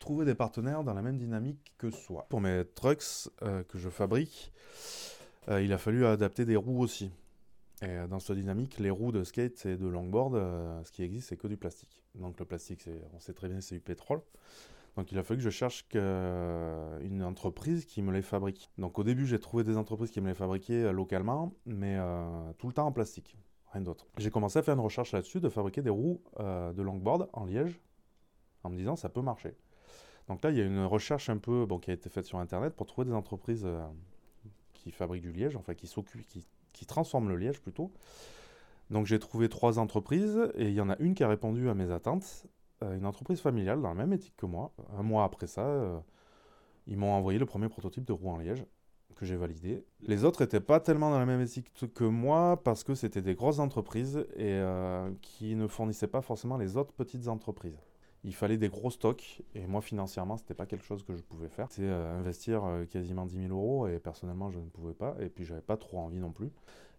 Trouver 0.01 0.25
des 0.25 0.35
partenaires 0.35 0.83
dans 0.83 0.93
la 0.93 1.01
même 1.01 1.17
dynamique 1.17 1.73
que 1.77 1.89
soi. 1.89 2.25
Pour 2.29 2.41
mes 2.41 2.63
trucks 2.75 3.29
euh, 3.43 3.63
que 3.63 3.77
je 3.77 3.87
fabrique, 3.89 4.51
euh, 5.47 5.61
il 5.61 5.71
a 5.71 5.77
fallu 5.77 6.05
adapter 6.05 6.43
des 6.43 6.57
roues 6.57 6.81
aussi. 6.81 7.09
Et 7.83 7.89
euh, 7.89 8.07
dans 8.07 8.19
cette 8.19 8.37
dynamique, 8.37 8.79
les 8.79 8.89
roues 8.89 9.11
de 9.11 9.23
skate 9.23 9.65
et 9.65 9.75
de 9.75 9.87
longboard, 9.87 10.35
euh, 10.35 10.83
ce 10.83 10.91
qui 10.91 11.03
existe, 11.03 11.29
c'est 11.29 11.37
que 11.37 11.47
du 11.47 11.57
plastique. 11.57 12.01
Donc 12.15 12.39
le 12.39 12.45
plastique, 12.45 12.87
on 13.13 13.19
sait 13.19 13.33
très 13.33 13.49
bien, 13.49 13.59
c'est 13.61 13.75
du 13.75 13.81
pétrole. 13.81 14.21
Donc 14.95 15.11
il 15.11 15.17
a 15.17 15.23
fallu 15.23 15.39
que 15.39 15.43
je 15.43 15.49
cherche 15.49 15.85
euh, 15.95 16.99
une 17.01 17.23
entreprise 17.23 17.85
qui 17.85 18.01
me 18.01 18.11
les 18.13 18.21
fabrique. 18.21 18.71
Donc 18.77 18.99
au 18.99 19.03
début, 19.03 19.25
j'ai 19.25 19.39
trouvé 19.39 19.63
des 19.63 19.75
entreprises 19.75 20.11
qui 20.11 20.21
me 20.21 20.27
les 20.27 20.35
fabriquaient 20.35 20.93
localement, 20.93 21.53
mais 21.65 21.97
tout 22.59 22.67
le 22.67 22.73
temps 22.73 22.85
en 22.85 22.91
plastique, 22.91 23.35
rien 23.71 23.81
d'autre. 23.81 24.05
J'ai 24.19 24.29
commencé 24.29 24.59
à 24.59 24.63
faire 24.63 24.75
une 24.75 24.79
recherche 24.79 25.11
là-dessus, 25.11 25.39
de 25.39 25.49
fabriquer 25.49 25.81
des 25.81 25.89
roues 25.89 26.21
de 26.39 26.81
longboard 26.83 27.27
en 27.33 27.45
liège, 27.45 27.81
en 28.63 28.69
me 28.69 28.77
disant 28.77 28.95
ça 28.95 29.09
peut 29.09 29.23
marcher. 29.23 29.55
Donc 30.27 30.43
là, 30.43 30.51
il 30.51 30.57
y 30.57 30.61
a 30.61 30.65
une 30.65 30.85
recherche 30.85 31.27
un 31.27 31.37
peu 31.37 31.65
qui 31.81 31.89
a 31.89 31.95
été 31.95 32.07
faite 32.07 32.25
sur 32.25 32.37
Internet 32.37 32.75
pour 32.75 32.85
trouver 32.85 33.07
des 33.07 33.15
entreprises 33.15 33.67
qui 34.73 34.91
fabriquent 34.91 35.23
du 35.23 35.31
liège, 35.31 35.55
enfin 35.55 35.73
qui 35.73 35.87
s'occupent, 35.87 36.27
qui, 36.27 36.45
qui 36.73 36.85
transforment 36.85 37.29
le 37.29 37.37
liège 37.37 37.61
plutôt. 37.61 37.91
Donc 38.89 39.05
j'ai 39.05 39.19
trouvé 39.19 39.49
trois 39.49 39.79
entreprises 39.79 40.39
et 40.55 40.67
il 40.67 40.73
y 40.73 40.81
en 40.81 40.89
a 40.89 40.97
une 40.99 41.15
qui 41.15 41.23
a 41.23 41.27
répondu 41.27 41.69
à 41.69 41.73
mes 41.73 41.91
attentes, 41.91 42.45
euh, 42.83 42.97
une 42.97 43.05
entreprise 43.05 43.39
familiale 43.39 43.81
dans 43.81 43.89
la 43.89 43.95
même 43.95 44.13
éthique 44.13 44.35
que 44.37 44.45
moi. 44.45 44.73
Un 44.97 45.03
mois 45.03 45.23
après 45.23 45.47
ça, 45.47 45.65
euh, 45.65 45.99
ils 46.87 46.97
m'ont 46.97 47.13
envoyé 47.13 47.39
le 47.39 47.45
premier 47.45 47.69
prototype 47.69 48.05
de 48.05 48.13
roue 48.13 48.29
en 48.29 48.37
liège 48.37 48.65
que 49.15 49.25
j'ai 49.25 49.35
validé. 49.35 49.85
Les 50.01 50.23
autres 50.23 50.41
n'étaient 50.41 50.59
pas 50.59 50.79
tellement 50.79 51.11
dans 51.11 51.19
la 51.19 51.25
même 51.25 51.41
éthique 51.41 51.71
que 51.93 52.03
moi 52.03 52.61
parce 52.63 52.83
que 52.83 52.95
c'était 52.95 53.21
des 53.21 53.35
grosses 53.35 53.59
entreprises 53.59 54.17
et 54.35 54.53
euh, 54.53 55.09
qui 55.21 55.55
ne 55.55 55.67
fournissaient 55.67 56.07
pas 56.07 56.21
forcément 56.21 56.57
les 56.57 56.77
autres 56.77 56.93
petites 56.93 57.27
entreprises. 57.27 57.79
Il 58.23 58.33
fallait 58.33 58.57
des 58.57 58.69
gros 58.69 58.89
stocks 58.89 59.41
et 59.53 59.67
moi 59.67 59.81
financièrement 59.81 60.37
c'était 60.37 60.53
pas 60.53 60.65
quelque 60.65 60.85
chose 60.85 61.03
que 61.03 61.15
je 61.15 61.21
pouvais 61.23 61.49
faire. 61.49 61.67
C'était 61.69 61.87
euh, 61.87 62.19
investir 62.19 62.63
euh, 62.63 62.85
quasiment 62.85 63.25
10 63.25 63.47
000 63.47 63.53
euros 63.53 63.87
et 63.87 63.99
personnellement 63.99 64.49
je 64.49 64.59
ne 64.59 64.65
pouvais 64.65 64.93
pas 64.93 65.15
et 65.19 65.29
puis 65.29 65.43
j'avais 65.43 65.61
pas 65.61 65.77
trop 65.77 65.99
envie 65.99 66.19
non 66.19 66.31
plus. 66.31 66.51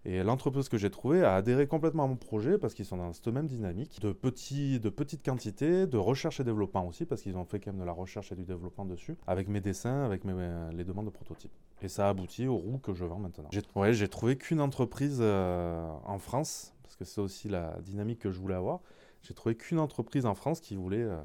Et 0.07 0.23
l'entreprise 0.23 0.69
que 0.69 0.77
j'ai 0.77 0.91
trouvée 0.91 1.25
a 1.25 1.35
adhéré 1.35 1.67
complètement 1.67 2.05
à 2.05 2.07
mon 2.07 2.17
projet 2.17 2.59
parce 2.59 2.75
qu'ils 2.75 2.85
sont 2.85 2.99
dans 2.99 3.11
cette 3.15 3.29
même 3.29 3.47
dynamique 3.47 4.01
de, 4.03 4.13
petits, 4.13 4.79
de 4.79 4.91
petites 4.91 5.25
quantités, 5.25 5.87
de 5.87 5.97
recherche 5.97 6.41
et 6.41 6.45
développement 6.45 6.87
aussi 6.87 7.07
parce 7.07 7.23
qu'ils 7.23 7.39
ont 7.39 7.47
fait 7.47 7.59
quand 7.59 7.73
même 7.73 7.81
de 7.81 7.87
la 7.87 7.93
recherche 7.93 8.31
et 8.31 8.35
du 8.35 8.45
développement 8.45 8.85
dessus 8.85 9.17
avec 9.27 9.49
mes 9.49 9.63
dessins, 9.63 10.05
avec 10.05 10.25
mes, 10.25 10.35
les 10.73 10.85
demandes 10.85 11.07
de 11.07 11.11
prototypes. 11.11 11.53
Et 11.81 11.89
ça 11.89 12.07
a 12.07 12.11
abouti 12.11 12.47
aux 12.47 12.57
roues 12.57 12.79
que 12.79 12.93
je 12.93 13.07
vends 13.07 13.19
maintenant. 13.19 13.49
J'ai 13.51 14.09
trouvé 14.09 14.37
qu'une 14.37 14.61
entreprise 14.61 15.19
euh, 15.21 15.89
en 16.05 16.19
France 16.19 16.75
parce 16.83 16.97
que 16.97 17.05
c'est 17.05 17.21
aussi 17.21 17.49
la 17.49 17.79
dynamique 17.81 18.21
que 18.21 18.31
je 18.31 18.39
voulais 18.39 18.55
avoir. 18.55 18.81
J'ai 19.25 19.33
trouvé 19.33 19.57
qu'une 19.57 19.79
entreprise 19.79 20.27
en 20.27 20.35
France 20.35 20.61
qui 20.61 20.77
voulait 20.77 21.03
euh, 21.03 21.17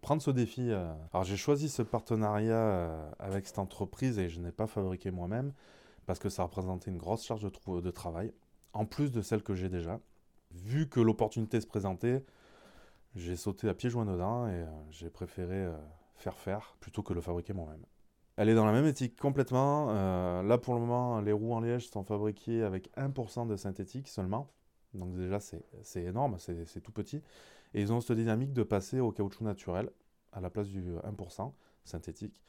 prendre 0.00 0.22
ce 0.22 0.30
défi. 0.30 0.70
euh. 0.70 0.94
Alors 1.12 1.24
j'ai 1.24 1.36
choisi 1.36 1.68
ce 1.68 1.82
partenariat 1.82 2.54
euh, 2.54 3.10
avec 3.18 3.46
cette 3.46 3.58
entreprise 3.58 4.18
et 4.18 4.30
je 4.30 4.40
n'ai 4.40 4.50
pas 4.50 4.66
fabriqué 4.66 5.10
moi-même 5.10 5.52
parce 6.06 6.18
que 6.18 6.30
ça 6.30 6.42
représentait 6.42 6.90
une 6.90 6.96
grosse 6.96 7.24
charge 7.24 7.42
de, 7.42 7.90
travail, 7.90 8.32
en 8.72 8.86
plus 8.86 9.12
de 9.12 9.20
celle 9.20 9.42
que 9.42 9.54
j'ai 9.54 9.68
déjà. 9.68 10.00
Vu 10.52 10.88
que 10.88 11.00
l'opportunité 11.00 11.60
se 11.60 11.66
présentait, 11.66 12.24
j'ai 13.14 13.36
sauté 13.36 13.68
à 13.68 13.74
pieds 13.74 13.90
joints 13.90 14.06
dedans 14.06 14.48
et 14.48 14.64
j'ai 14.90 15.10
préféré 15.10 15.70
faire 16.16 16.38
faire 16.38 16.76
plutôt 16.80 17.02
que 17.02 17.12
le 17.12 17.20
fabriquer 17.20 17.52
moi-même. 17.52 17.84
Elle 18.36 18.48
est 18.48 18.54
dans 18.54 18.64
la 18.64 18.72
même 18.72 18.86
éthique 18.86 19.16
complètement. 19.16 19.92
là 20.42 20.58
pour 20.58 20.74
le 20.74 20.80
moment, 20.80 21.20
les 21.20 21.32
roues 21.32 21.54
en 21.54 21.60
liège 21.60 21.88
sont 21.88 22.02
fabriquées 22.02 22.64
avec 22.64 22.90
1% 22.96 23.46
de 23.46 23.54
synthétique 23.56 24.08
seulement. 24.08 24.50
Donc 24.94 25.14
déjà 25.16 25.40
c'est 25.40 25.64
c'est 25.82 26.02
énorme, 26.02 26.36
c'est 26.38 26.66
c'est 26.66 26.80
tout 26.80 26.92
petit. 26.92 27.22
Et 27.74 27.80
ils 27.80 27.92
ont 27.92 28.00
cette 28.00 28.16
dynamique 28.16 28.52
de 28.52 28.62
passer 28.62 29.00
au 29.00 29.12
caoutchouc 29.12 29.44
naturel 29.44 29.90
à 30.32 30.40
la 30.40 30.50
place 30.50 30.68
du 30.68 30.82
1% 30.82 31.52
synthétique 31.84 32.42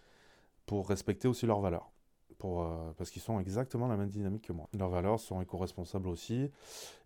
pour 0.66 0.88
respecter 0.88 1.28
aussi 1.28 1.46
leurs 1.46 1.60
valeurs. 1.60 1.90
Pour, 2.40 2.64
euh, 2.64 2.92
parce 2.98 3.10
qu'ils 3.10 3.22
sont 3.22 3.40
exactement 3.40 3.88
la 3.88 3.96
même 3.96 4.10
dynamique 4.10 4.48
que 4.48 4.54
moi. 4.54 4.68
Leurs 4.78 4.90
valeurs 4.90 5.20
sont 5.20 5.42
éco-responsables 5.42 6.10
aussi 6.10 6.52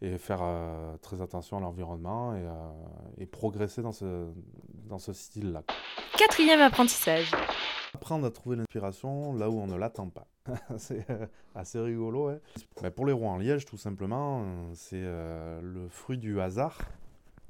et 0.02 0.18
faire 0.18 0.40
euh, 0.42 0.98
très 0.98 1.22
attention 1.22 1.58
à 1.58 1.60
l'environnement 1.60 2.34
et, 2.34 2.40
euh, 2.40 2.72
et 3.18 3.26
progresser 3.28 3.84
dans 3.84 3.92
ce, 3.92 4.32
dans 4.86 4.98
ce 4.98 5.14
style-là. 5.14 5.64
Quatrième 6.18 6.62
apprentissage. 6.62 7.32
Apprendre 7.94 8.26
à 8.26 8.32
trouver 8.32 8.56
l'inspiration 8.56 9.34
là 9.34 9.50
où 9.50 9.60
on 9.60 9.68
ne 9.68 9.76
l'attend 9.76 10.10
pas. 10.10 10.28
c'est 10.78 11.10
euh, 11.10 11.26
assez 11.56 11.80
rigolo. 11.80 12.28
Ouais. 12.28 12.40
Ben, 12.82 12.92
pour 12.92 13.06
les 13.06 13.14
roues 13.14 13.28
en 13.28 13.38
liège, 13.38 13.66
tout 13.66 13.78
simplement, 13.78 14.42
euh, 14.42 14.72
c'est 14.74 15.02
euh, 15.04 15.62
le 15.62 15.88
fruit 15.90 16.18
du 16.18 16.40
hasard. 16.40 16.78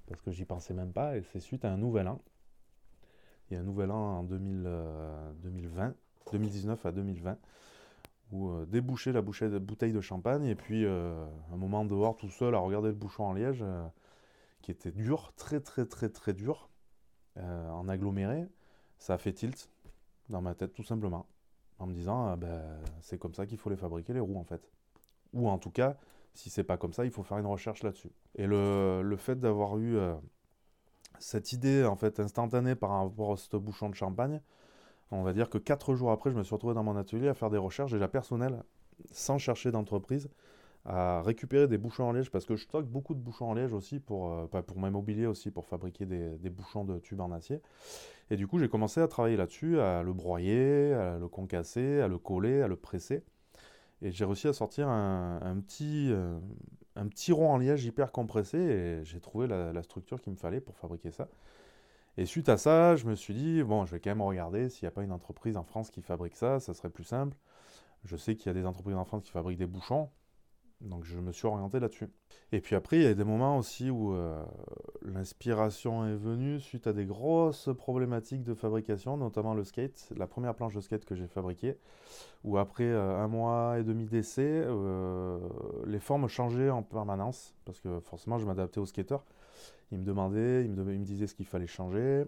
Parce 0.07 0.21
que 0.21 0.31
j'y 0.31 0.45
pensais 0.45 0.73
même 0.73 0.93
pas. 0.93 1.17
Et 1.17 1.23
c'est 1.23 1.39
suite 1.39 1.65
à 1.65 1.71
un 1.71 1.77
nouvel 1.77 2.07
an. 2.07 2.21
Il 3.49 3.55
y 3.55 3.57
a 3.57 3.59
un 3.59 3.63
nouvel 3.63 3.91
an 3.91 4.19
en 4.19 4.23
2000, 4.23 4.63
euh, 4.65 5.31
2020, 5.43 5.95
2019 6.31 6.85
à 6.85 6.91
2020, 6.91 7.37
où 8.31 8.49
euh, 8.49 8.65
déboucher 8.65 9.11
la 9.11 9.21
bouteille 9.21 9.93
de 9.93 10.01
champagne 10.01 10.45
et 10.45 10.55
puis 10.55 10.85
un 10.85 11.55
moment 11.55 11.85
dehors 11.85 12.17
tout 12.17 12.29
seul 12.29 12.55
à 12.55 12.59
regarder 12.59 12.89
le 12.89 12.95
bouchon 12.95 13.23
en 13.23 13.33
liège 13.33 13.63
qui 14.61 14.71
était 14.71 14.91
dur, 14.91 15.31
très 15.37 15.61
très 15.61 15.85
très 15.85 16.09
très 16.09 16.33
dur, 16.33 16.69
en 17.37 17.87
aggloméré, 17.87 18.47
ça 18.97 19.13
a 19.13 19.17
fait 19.17 19.31
tilt 19.31 19.69
dans 20.29 20.41
ma 20.41 20.55
tête 20.55 20.73
tout 20.73 20.83
simplement, 20.83 21.25
en 21.79 21.87
me 21.87 21.93
disant 21.93 22.27
ah, 22.27 22.35
ben, 22.35 22.61
c'est 23.01 23.17
comme 23.17 23.33
ça 23.33 23.45
qu'il 23.45 23.57
faut 23.57 23.69
les 23.69 23.75
fabriquer 23.75 24.13
les 24.13 24.19
roues 24.19 24.37
en 24.37 24.43
fait. 24.43 24.69
Ou 25.33 25.49
en 25.49 25.57
tout 25.57 25.71
cas, 25.71 25.97
si 26.33 26.49
c'est 26.49 26.63
pas 26.63 26.77
comme 26.77 26.93
ça, 26.93 27.05
il 27.05 27.11
faut 27.11 27.23
faire 27.23 27.37
une 27.37 27.45
recherche 27.45 27.83
là-dessus. 27.83 28.11
Et 28.35 28.47
le, 28.47 29.01
le 29.01 29.17
fait 29.17 29.39
d'avoir 29.39 29.77
eu 29.77 29.97
euh, 29.97 30.15
cette 31.19 31.51
idée 31.53 31.83
en 31.83 31.95
fait 31.95 32.19
instantanée 32.19 32.75
par 32.75 32.91
rapport 32.91 33.33
à 33.33 33.37
ce 33.37 33.57
bouchon 33.57 33.89
de 33.89 33.95
champagne, 33.95 34.41
on 35.11 35.23
va 35.23 35.33
dire 35.33 35.49
que 35.49 35.57
quatre 35.57 35.95
jours 35.95 36.11
après, 36.11 36.31
je 36.31 36.37
me 36.37 36.43
suis 36.43 36.53
retrouvé 36.53 36.73
dans 36.73 36.83
mon 36.83 36.97
atelier 36.97 37.29
à 37.29 37.33
faire 37.33 37.49
des 37.49 37.57
recherches 37.57 37.91
déjà 37.91 38.07
personnelles, 38.07 38.63
sans 39.11 39.37
chercher 39.37 39.71
d'entreprise, 39.71 40.29
à 40.87 41.21
récupérer 41.21 41.67
des 41.67 41.77
bouchons 41.77 42.05
en 42.05 42.13
liège, 42.13 42.31
parce 42.31 42.45
que 42.45 42.55
je 42.55 42.63
stocke 42.63 42.87
beaucoup 42.87 43.13
de 43.13 43.19
bouchons 43.19 43.49
en 43.49 43.53
liège 43.53 43.73
aussi, 43.73 43.99
pour, 43.99 44.31
euh, 44.31 44.61
pour 44.61 44.79
m'immobilier 44.79 45.25
aussi, 45.27 45.51
pour 45.51 45.65
fabriquer 45.65 46.05
des, 46.05 46.29
des 46.37 46.49
bouchons 46.49 46.85
de 46.85 46.97
tubes 46.99 47.19
en 47.19 47.31
acier. 47.31 47.61
Et 48.29 48.37
du 48.37 48.47
coup, 48.47 48.57
j'ai 48.57 48.69
commencé 48.69 49.01
à 49.01 49.07
travailler 49.07 49.35
là-dessus, 49.35 49.79
à 49.79 50.01
le 50.01 50.13
broyer, 50.13 50.93
à 50.93 51.17
le 51.17 51.27
concasser, 51.27 51.99
à 51.99 52.07
le 52.07 52.17
coller, 52.17 52.61
à 52.61 52.67
le 52.67 52.77
presser. 52.77 53.23
Et 54.01 54.11
j'ai 54.11 54.25
réussi 54.25 54.47
à 54.47 54.53
sortir 54.53 54.87
un, 54.87 55.39
un 55.41 55.59
petit, 55.59 56.09
euh, 56.11 56.39
un 56.95 57.07
petit 57.07 57.31
rond 57.31 57.49
en 57.51 57.57
liège 57.57 57.83
hyper 57.83 58.11
compressé 58.11 58.57
et 58.57 59.03
j'ai 59.03 59.19
trouvé 59.19 59.47
la, 59.47 59.73
la 59.73 59.83
structure 59.83 60.21
qu'il 60.21 60.33
me 60.33 60.37
fallait 60.37 60.61
pour 60.61 60.77
fabriquer 60.77 61.11
ça. 61.11 61.27
Et 62.17 62.25
suite 62.25 62.49
à 62.49 62.57
ça, 62.57 62.95
je 62.95 63.05
me 63.05 63.15
suis 63.15 63.33
dit, 63.33 63.63
bon, 63.63 63.85
je 63.85 63.91
vais 63.91 63.99
quand 63.99 64.09
même 64.09 64.21
regarder 64.21 64.69
s'il 64.69 64.85
n'y 64.85 64.87
a 64.87 64.91
pas 64.91 65.03
une 65.03 65.11
entreprise 65.11 65.57
en 65.57 65.63
France 65.63 65.89
qui 65.89 66.01
fabrique 66.01 66.35
ça, 66.35 66.59
ça 66.59 66.73
serait 66.73 66.89
plus 66.89 67.03
simple. 67.03 67.37
Je 68.05 68.15
sais 68.15 68.35
qu'il 68.35 68.47
y 68.47 68.49
a 68.49 68.53
des 68.53 68.65
entreprises 68.65 68.95
en 68.95 69.05
France 69.05 69.23
qui 69.23 69.31
fabriquent 69.31 69.59
des 69.59 69.67
bouchons, 69.67 70.09
donc 70.81 71.03
je 71.05 71.17
me 71.19 71.31
suis 71.31 71.47
orienté 71.47 71.79
là-dessus. 71.79 72.09
Et 72.51 72.61
puis 72.61 72.75
après, 72.75 72.97
il 72.97 73.03
y 73.03 73.07
a 73.07 73.13
des 73.13 73.23
moments 73.23 73.57
aussi 73.57 73.89
où 73.89 74.13
euh, 74.13 74.43
l'inspiration 75.01 76.05
est 76.05 76.15
venue 76.15 76.59
suite 76.59 76.87
à 76.87 76.93
des 76.93 77.05
grosses 77.05 77.69
problématiques 77.77 78.43
de 78.43 78.53
fabrication, 78.53 79.17
notamment 79.17 79.53
le 79.53 79.63
skate, 79.63 80.09
la 80.15 80.27
première 80.27 80.55
planche 80.55 80.75
de 80.75 80.81
skate 80.81 81.05
que 81.05 81.15
j'ai 81.15 81.27
fabriquée, 81.27 81.77
où 82.43 82.57
après 82.57 82.85
euh, 82.85 83.17
un 83.17 83.27
mois 83.27 83.79
et 83.79 83.83
demi 83.83 84.05
d'essai, 84.05 84.63
euh, 84.65 85.39
les 85.85 85.99
formes 85.99 86.27
changeaient 86.27 86.69
en 86.69 86.83
permanence, 86.83 87.55
parce 87.65 87.79
que 87.79 87.99
forcément 87.99 88.37
je 88.37 88.45
m'adaptais 88.45 88.79
au 88.79 88.85
skater. 88.85 89.17
Il 89.91 89.99
me 89.99 90.03
demandait, 90.05 90.65
il 90.65 90.71
me, 90.71 90.93
il 90.93 90.99
me 90.99 91.05
disait 91.05 91.27
ce 91.27 91.35
qu'il 91.35 91.45
fallait 91.45 91.67
changer. 91.67 92.25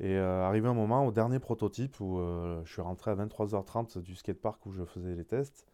Et 0.00 0.16
arrivé 0.16 0.66
un 0.66 0.74
moment, 0.74 1.06
au 1.06 1.12
dernier 1.12 1.38
prototype, 1.38 2.00
où 2.00 2.18
je 2.64 2.72
suis 2.72 2.80
rentré 2.80 3.10
à 3.10 3.14
23h30 3.14 4.00
du 4.00 4.16
skatepark 4.16 4.64
où 4.64 4.72
je 4.72 4.82
faisais 4.84 5.14
les 5.14 5.24
tests, 5.24 5.66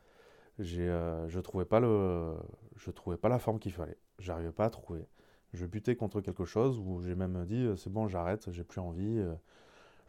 j'ai, 0.59 0.87
je 1.29 1.41
trouvais 1.41 1.65
pas 1.65 1.81
le, 1.81 2.35
je 2.77 2.91
trouvais 2.91 3.17
pas 3.17 3.29
la 3.29 3.39
forme 3.39 3.59
qu'il 3.59 3.73
fallait. 3.73 3.99
J'arrivais 4.19 4.53
pas 4.53 4.65
à 4.65 4.71
trouver. 4.71 5.07
Je 5.53 5.65
butais 5.67 5.97
contre 5.97 6.21
quelque 6.21 6.45
chose 6.45 6.79
où 6.79 7.01
j'ai 7.01 7.15
même 7.15 7.45
dit 7.47 7.69
c'est 7.77 7.93
bon, 7.93 8.09
j'arrête, 8.09 8.51
j'ai 8.51 8.65
plus 8.65 8.81
envie. 8.81 9.25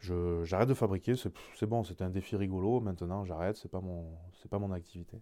Je, 0.00 0.42
j'arrête 0.44 0.68
de 0.68 0.74
fabriquer, 0.74 1.14
c'est, 1.14 1.66
bon, 1.66 1.84
c'était 1.84 2.04
un 2.04 2.10
défi 2.10 2.36
rigolo. 2.36 2.80
Maintenant, 2.80 3.24
j'arrête, 3.24 3.56
c'est 3.56 3.70
pas 3.70 3.80
mon, 3.80 4.06
c'est 4.32 4.50
pas 4.50 4.58
mon 4.58 4.72
activité. 4.72 5.20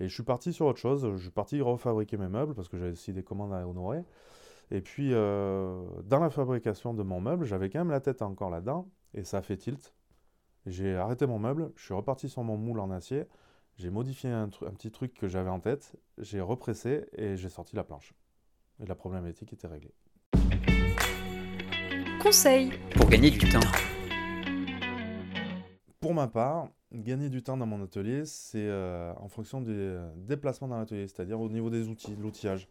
Et 0.00 0.08
je 0.08 0.14
suis 0.14 0.22
parti 0.22 0.52
sur 0.52 0.66
autre 0.66 0.78
chose. 0.78 1.10
Je 1.16 1.22
suis 1.22 1.30
parti 1.30 1.60
refabriquer 1.60 2.16
mes 2.16 2.28
meubles 2.28 2.54
parce 2.54 2.68
que 2.68 2.78
j'avais 2.78 2.92
aussi 2.92 3.12
des 3.12 3.22
commandes 3.22 3.52
à 3.52 3.66
honorer. 3.66 4.04
Et 4.72 4.80
puis, 4.80 5.10
euh, 5.12 5.84
dans 6.04 6.18
la 6.18 6.30
fabrication 6.30 6.94
de 6.94 7.02
mon 7.02 7.20
meuble, 7.20 7.44
j'avais 7.44 7.68
quand 7.68 7.80
même 7.80 7.90
la 7.90 8.00
tête 8.00 8.22
encore 8.22 8.48
là-dedans, 8.48 8.88
et 9.12 9.22
ça 9.22 9.38
a 9.38 9.42
fait 9.42 9.58
tilt. 9.58 9.92
J'ai 10.64 10.96
arrêté 10.96 11.26
mon 11.26 11.38
meuble, 11.38 11.72
je 11.76 11.84
suis 11.84 11.94
reparti 11.94 12.30
sur 12.30 12.42
mon 12.42 12.56
moule 12.56 12.80
en 12.80 12.90
acier, 12.90 13.24
j'ai 13.82 13.90
modifié 13.90 14.30
un, 14.30 14.44
un, 14.44 14.70
petit 14.70 14.92
truc 14.92 15.12
que 15.12 15.26
j'avais 15.26 15.50
en 15.50 15.58
tête, 15.58 15.96
j'ai 16.16 16.40
repressé 16.40 17.04
et 17.16 17.36
j'ai 17.36 17.48
sorti 17.48 17.74
la 17.74 17.82
planche. 17.82 18.14
Et 18.80 18.86
la 18.86 18.94
problématique 18.94 19.52
était 19.52 19.66
réglée. 19.66 19.92
Conseil 22.22 22.70
pour 22.94 23.08
gagner 23.08 23.30
du 23.30 23.40
temps. 23.40 23.58
Pour 25.98 26.14
ma 26.14 26.28
part, 26.28 26.68
gagner 26.92 27.28
du 27.28 27.42
temps 27.42 27.56
dans 27.56 27.66
mon 27.66 27.82
atelier, 27.82 28.24
c'est 28.24 28.68
euh, 28.68 29.12
en 29.16 29.26
fonction 29.26 29.60
des 29.60 29.98
déplacements 30.14 30.68
dans 30.68 30.78
l'atelier, 30.78 31.08
c'est-à-dire 31.08 31.40
au 31.40 31.48
niveau 31.48 31.68
des 31.68 31.88
outils, 31.88 32.14
de 32.14 32.22
l'outillage. 32.22 32.68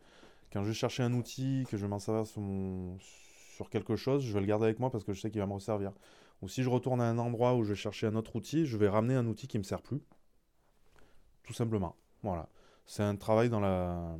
Quand 0.53 0.63
je 0.63 0.69
vais 0.69 0.73
chercher 0.73 1.03
un 1.03 1.11
outil, 1.11 1.65
que 1.69 1.75
je 1.75 1.81
vais 1.81 1.89
m'en 1.89 1.99
servir 1.99 2.25
sur, 2.25 2.39
mon, 2.39 2.97
sur 2.99 3.69
quelque 3.69 3.97
chose, 3.97 4.23
je 4.23 4.31
vais 4.31 4.39
le 4.39 4.45
garder 4.45 4.63
avec 4.63 4.79
moi 4.79 4.89
parce 4.89 5.03
que 5.03 5.11
je 5.11 5.19
sais 5.19 5.29
qu'il 5.29 5.41
va 5.41 5.47
me 5.47 5.53
resservir. 5.53 5.91
Ou 6.41 6.47
si 6.47 6.63
je 6.63 6.69
retourne 6.69 7.01
à 7.01 7.03
un 7.03 7.17
endroit 7.17 7.55
où 7.55 7.65
je 7.65 7.71
vais 7.71 7.75
chercher 7.75 8.07
un 8.07 8.15
autre 8.15 8.37
outil, 8.37 8.65
je 8.65 8.77
vais 8.77 8.87
ramener 8.87 9.15
un 9.15 9.27
outil 9.27 9.49
qui 9.49 9.57
ne 9.57 9.63
me 9.63 9.65
sert 9.65 9.81
plus. 9.81 10.01
Tout 11.51 11.57
simplement. 11.57 11.97
Voilà. 12.23 12.47
C'est 12.85 13.03
un 13.03 13.17
travail 13.17 13.49
dans, 13.49 13.59
la, 13.59 14.15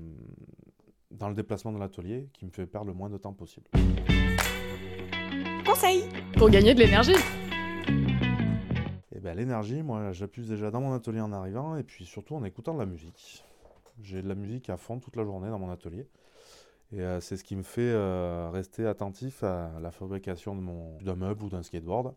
dans 1.12 1.30
le 1.30 1.34
déplacement 1.34 1.72
de 1.72 1.80
l'atelier 1.80 2.28
qui 2.34 2.46
me 2.46 2.52
fait 2.52 2.66
perdre 2.66 2.88
le 2.88 2.94
moins 2.94 3.10
de 3.10 3.18
temps 3.18 3.32
possible. 3.32 3.70
Conseil 5.66 6.04
pour 6.38 6.50
gagner 6.50 6.74
de 6.74 6.80
l'énergie. 6.82 7.16
Et 9.16 9.20
ben 9.22 9.34
l'énergie, 9.38 9.82
moi 9.82 10.12
j'appuie 10.12 10.46
déjà 10.46 10.72
dans 10.72 10.82
mon 10.82 10.92
atelier 10.92 11.22
en 11.22 11.32
arrivant 11.32 11.78
et 11.78 11.84
puis 11.84 12.04
surtout 12.06 12.36
en 12.36 12.44
écoutant 12.44 12.74
de 12.74 12.80
la 12.80 12.86
musique. 12.86 13.46
J'ai 14.02 14.22
de 14.22 14.28
la 14.28 14.36
musique 14.36 14.70
à 14.70 14.76
fond 14.76 15.00
toute 15.00 15.16
la 15.16 15.24
journée 15.24 15.48
dans 15.50 15.60
mon 15.60 15.70
atelier. 15.72 16.10
Et 16.92 17.00
euh, 17.00 17.22
c'est 17.22 17.38
ce 17.38 17.46
qui 17.46 17.56
me 17.56 17.64
fait 17.64 17.80
euh, 17.94 18.50
rester 18.52 18.86
attentif 18.86 19.42
à 19.46 19.72
la 19.80 19.92
fabrication 19.92 20.54
de 20.54 20.60
mon, 20.60 20.98
d'un 20.98 21.16
meuble 21.16 21.46
ou 21.46 21.50
d'un 21.50 21.64
skateboard. 21.64 22.14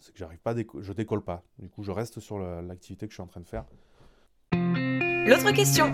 C'est 0.00 0.10
que 0.12 0.18
j'arrive 0.18 0.40
pas, 0.40 0.52
déco- 0.52 0.82
je 0.82 0.92
décolle 0.92 1.22
pas. 1.22 1.44
Du 1.60 1.68
coup, 1.70 1.84
je 1.84 1.92
reste 1.92 2.18
sur 2.18 2.36
le- 2.36 2.60
l'activité 2.60 3.06
que 3.06 3.12
je 3.12 3.14
suis 3.14 3.22
en 3.22 3.28
train 3.28 3.40
de 3.40 3.46
faire. 3.46 3.64
L'autre 5.32 5.50
question 5.52 5.90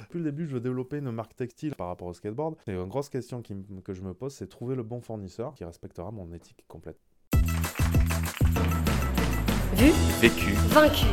Depuis 0.00 0.18
le 0.18 0.24
début, 0.24 0.46
je 0.48 0.54
veux 0.54 0.60
développer 0.60 0.98
une 0.98 1.12
marque 1.12 1.36
textile 1.36 1.76
par 1.76 1.86
rapport 1.86 2.08
au 2.08 2.12
skateboard. 2.12 2.56
Et 2.66 2.72
une 2.72 2.88
grosse 2.88 3.08
question 3.08 3.40
qui 3.40 3.54
que 3.84 3.94
je 3.94 4.02
me 4.02 4.14
pose, 4.14 4.34
c'est 4.34 4.48
trouver 4.48 4.74
le 4.74 4.82
bon 4.82 5.00
fournisseur 5.00 5.54
qui 5.54 5.62
respectera 5.62 6.10
mon 6.10 6.32
éthique 6.32 6.64
complète. 6.66 6.98
Vu, 9.76 9.92
Vécu. 10.20 10.54
vaincu. 10.70 11.06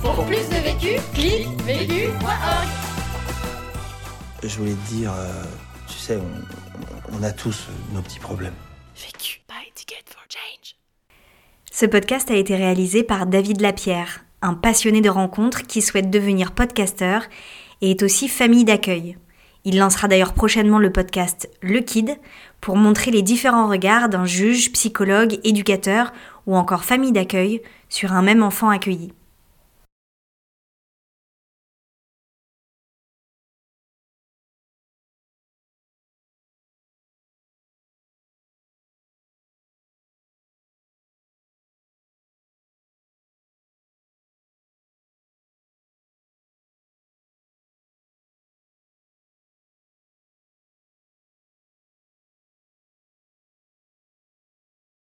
Pour 0.00 0.24
plus 0.26 0.48
de 0.48 0.62
vécu, 0.62 1.00
clique 1.12 1.48
vécu.org. 1.62 2.68
Je 4.44 4.58
voulais 4.58 4.74
te 4.74 4.88
dire, 4.94 5.12
euh, 5.12 5.42
tu 5.88 5.94
sais, 5.94 6.18
on, 6.18 7.18
on 7.18 7.22
a 7.24 7.32
tous 7.32 7.66
euh, 7.68 7.94
nos 7.96 8.02
petits 8.02 8.20
problèmes. 8.20 8.54
Vécu. 8.94 9.40
Buy 9.48 9.72
ticket 9.74 10.04
for 10.06 10.22
change. 10.28 10.76
Ce 11.72 11.84
podcast 11.84 12.30
a 12.30 12.36
été 12.36 12.54
réalisé 12.54 13.02
par 13.02 13.26
David 13.26 13.60
Lapierre, 13.60 14.24
un 14.42 14.54
passionné 14.54 15.00
de 15.00 15.08
rencontres 15.08 15.62
qui 15.62 15.80
souhaite 15.80 16.10
devenir 16.10 16.52
podcasteur 16.52 17.22
et 17.80 17.92
est 17.92 18.02
aussi 18.02 18.28
famille 18.28 18.64
d'accueil. 18.64 19.16
Il 19.64 19.78
lancera 19.78 20.08
d'ailleurs 20.08 20.34
prochainement 20.34 20.78
le 20.78 20.90
podcast 20.90 21.48
Le 21.62 21.80
Kid 21.80 22.16
pour 22.60 22.76
montrer 22.76 23.10
les 23.12 23.22
différents 23.22 23.68
regards 23.68 24.08
d'un 24.08 24.24
juge, 24.24 24.72
psychologue, 24.72 25.38
éducateur 25.44 26.12
ou 26.46 26.56
encore 26.56 26.84
famille 26.84 27.12
d'accueil 27.12 27.62
sur 27.88 28.12
un 28.12 28.22
même 28.22 28.42
enfant 28.42 28.70
accueilli. 28.70 29.12